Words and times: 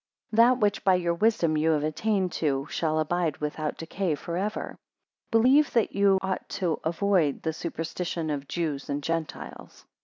3 0.31 0.37
That 0.37 0.57
which 0.57 0.83
by 0.83 0.95
your 0.95 1.13
wisdom 1.13 1.55
you 1.55 1.69
have 1.73 1.83
attained 1.83 2.31
to, 2.31 2.65
shall 2.71 2.99
abide 2.99 3.37
without 3.37 3.77
decay 3.77 4.15
for 4.15 4.35
ever. 4.35 4.79
4 5.31 5.39
Believe 5.41 5.73
that 5.73 5.93
you 5.93 6.17
ought 6.23 6.49
to 6.49 6.79
avoid 6.83 7.43
the 7.43 7.53
superstitions 7.53 8.31
of 8.31 8.47
Jews 8.47 8.89
and 8.89 9.03
Gentiles. 9.03 9.85